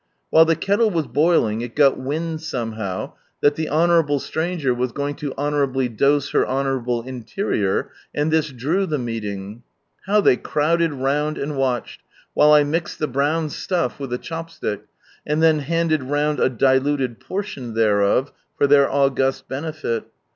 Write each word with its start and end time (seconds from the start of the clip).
While 0.31 0.45
the 0.45 0.55
kettle 0.55 0.89
was 0.89 1.05
boiling, 1.05 1.61
it 1.61 1.75
got 1.75 1.99
wind 1.99 2.41
somehow, 2.41 3.13
that 3.41 3.53
the 3.53 3.69
honourable 3.69 4.17
stranger 4.17 4.73
was 4.73 4.91
going 4.93 5.13
to 5.17 5.31
honourably 5.37 5.89
dose 5.89 6.31
her 6.31 6.43
honourable 6.47 7.03
interior, 7.03 7.91
and 8.11 8.31
this" 8.31 8.49
drew" 8.51 8.87
the 8.87 8.97
meeting! 8.97 9.61
How 10.07 10.19
they 10.19 10.37
crowded 10.37 10.91
round 10.91 11.37
and 11.37 11.55
watched, 11.55 12.01
while 12.33 12.51
I 12.51 12.63
mixed 12.63 12.97
the 12.97 13.07
brown 13.07 13.51
stuff 13.51 13.99
with 13.99 14.11
a 14.11 14.17
chopstick, 14.17 14.85
and 15.23 15.43
then 15.43 15.59
handed 15.59 16.01
round 16.05 16.39
a 16.39 16.49
diluted 16.49 17.19
portion 17.19 17.75
thereof 17.75 18.31
With 18.57 18.71
one 18.71 18.77
Bare 18.79 18.87
Telling 18.87 19.09
'57 19.13 19.13
for 19.13 19.21
their 19.21 19.31
aogtist 19.43 19.47
benefit. 19.47 20.05